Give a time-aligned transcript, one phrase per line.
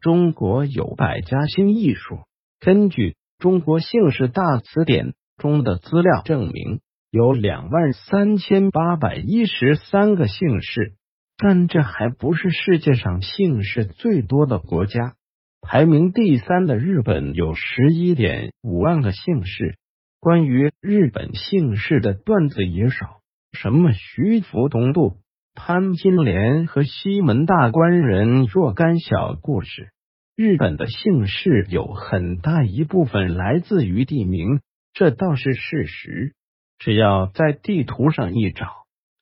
[0.00, 2.20] 中国有百家姓艺术。
[2.58, 6.80] 根据《中国姓氏大词典》中的资料证明，
[7.10, 10.94] 有两万三千八百一十三个姓氏。
[11.36, 15.14] 但这还不是世界上姓氏最多的国家。
[15.62, 19.76] 排名第三的日本有十一点五万个姓氏。
[20.18, 23.20] 关于日本姓氏的段子也少，
[23.52, 25.16] 什么徐福东渡、
[25.54, 29.90] 潘金莲和西门大官人若干小故事。
[30.36, 34.60] 日本的姓氏有很大一部分来自于地名，
[34.92, 36.34] 这倒是事实。
[36.78, 38.66] 只要在地图上一找，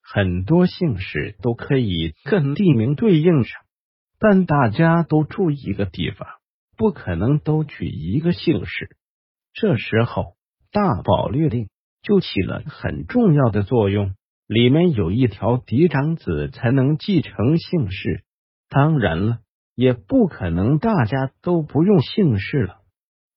[0.02, 3.60] 很多姓氏都可以跟地名对应上。
[4.18, 6.28] 但大家都住一个地方，
[6.76, 8.96] 不可能都取一个姓氏。
[9.52, 10.38] 这时候。
[10.70, 11.70] 大宝律令
[12.02, 14.12] 就起了很重要的作用，
[14.48, 18.24] 里面有一条嫡长子才能继承姓氏。
[18.70, 19.38] 当然了，
[19.74, 22.78] 也不可能大家都不用姓氏了，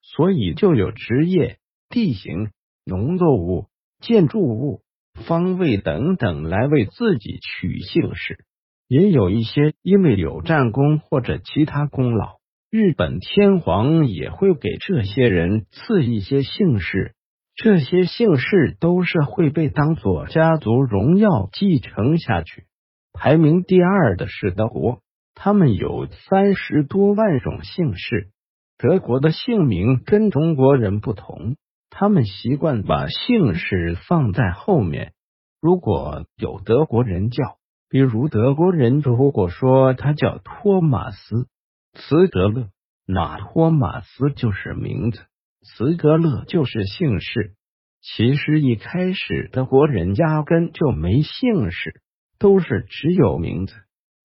[0.02, 1.58] 所以就有职业、
[1.90, 2.50] 地形、
[2.86, 3.68] 农作物、
[4.00, 4.84] 建筑物、
[5.28, 8.46] 方位等等来为自己取姓氏。
[8.88, 12.38] 也有一些因为有战功或者其他功劳，
[12.70, 17.16] 日本天皇也会给这些人赐一些姓氏。
[17.64, 22.66] 这些姓氏都是会被当做家族荣耀继承下去。
[23.14, 25.02] 排名第二的是德国，
[25.36, 28.32] 他们有三十多万种姓氏。
[28.80, 31.56] 德国的姓名跟中国人不同，
[31.92, 35.14] 他们习惯把姓氏放在后面。
[35.62, 37.58] 如果有德国人叫，
[37.90, 41.36] 比如德国人如果说他叫托马斯·
[41.94, 42.70] 茨德勒，
[43.06, 45.20] 那托马斯就是名字。
[45.64, 47.54] 茨格勒就是姓氏。
[48.02, 52.02] 其实一开始德国人压根就没姓氏，
[52.40, 53.76] 都是只有名字。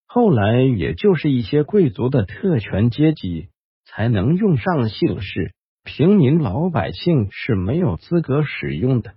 [0.06, 3.48] 后来也就是一些贵族的特权阶级
[3.84, 5.52] 才能用上姓氏，
[5.84, 9.12] 平民老百姓是没有资格使用的。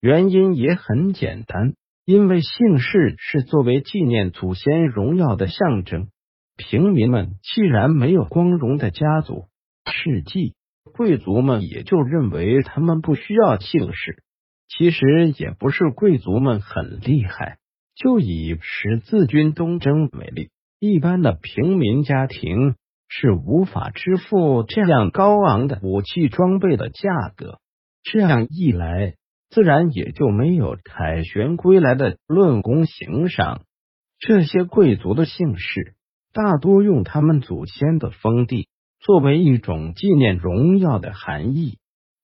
[0.00, 1.74] 原因也很简单，
[2.06, 6.08] 因为姓氏是作为纪念祖先荣耀的象征。
[6.56, 9.48] 平民们既然没有光荣的家族
[9.84, 10.54] 事迹。
[10.98, 14.24] 贵族们也就认为他们不需要姓氏。
[14.66, 17.58] 其实也不是贵族们很厉害，
[17.94, 20.50] 就以十字军东征为例，
[20.80, 22.74] 一般的平民家庭
[23.08, 27.60] 是无法支付这样高昂的武器装备的价格。
[28.02, 29.14] 这样一来，
[29.50, 33.62] 自然也就没有凯旋归来的论功行赏。
[34.18, 35.94] 这些贵族的姓氏
[36.32, 38.66] 大多用他们祖先的封地。
[39.00, 41.78] 作为一种纪念荣耀的含义，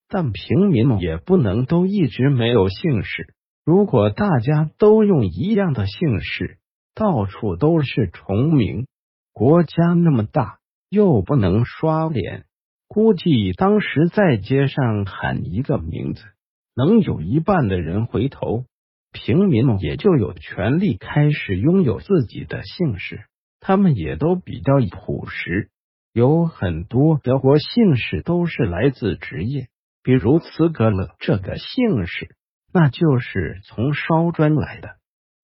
[0.09, 3.35] 但平民也不能都一直没有姓氏。
[3.65, 6.59] 如果大家都用一样的姓氏，
[6.95, 8.87] 到处都是重名，
[9.33, 10.59] 国家那么大，
[10.91, 12.45] 又不能刷脸，
[12.89, 16.23] 估计当时在街上喊一个名字，
[16.77, 18.65] 能有一半的人回头。
[19.13, 23.25] 平民也就有权利开始拥有自己的姓氏，
[23.61, 25.71] 他们也都比较朴实。
[26.15, 29.67] 有很多德国姓氏都是来自职业，
[30.05, 32.37] 比如茨格勒这个姓氏，
[32.73, 34.91] 那就是从烧砖来的；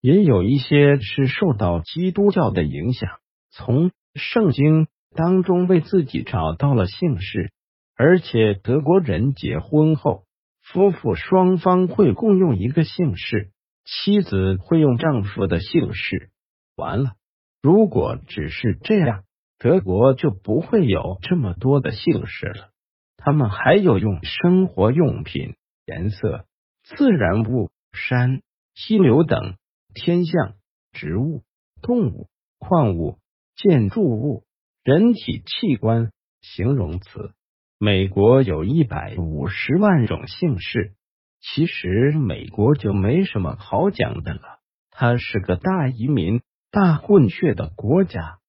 [0.00, 3.10] 也有一些是受到基督教的影响，
[3.50, 4.86] 从圣经
[5.16, 7.50] 当中为自己找到了姓氏。
[7.96, 10.22] 而且德国人结婚后，
[10.62, 13.50] 夫妇双方会共用一个姓氏，
[13.84, 16.30] 妻子会用丈夫的姓氏。
[16.76, 17.14] 完了，
[17.60, 19.24] 如果只是这样。
[19.60, 22.70] 德国就不会有这么多的姓氏了。
[23.18, 25.54] 他们还有用生活用品、
[25.84, 26.46] 颜色、
[26.82, 28.40] 自然物、山、
[28.74, 29.56] 溪流等
[29.92, 30.54] 天象、
[30.92, 31.42] 植物、
[31.82, 32.28] 动物、
[32.58, 33.18] 矿物、
[33.54, 34.44] 建筑物、
[34.82, 36.10] 人体器官
[36.40, 37.34] 形容词。
[37.78, 40.94] 美国有一百五十万种姓氏。
[41.42, 44.60] 其实美国就没什么好讲的了，
[44.90, 46.40] 它是个大移民、
[46.70, 48.39] 大混血的国家。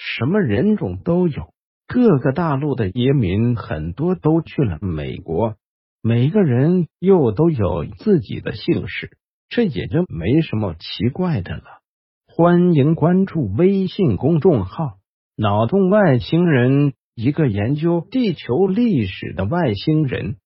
[0.00, 1.52] 什么人种都有，
[1.88, 5.56] 各个大陆的移民很多都去了美国，
[6.00, 9.10] 每个人又都有自己的姓氏，
[9.48, 11.64] 这也就没什么奇怪的了。
[12.28, 14.98] 欢迎关注微信公众号
[15.36, 20.36] “脑洞外星人”，一个研究地球历史的外星人。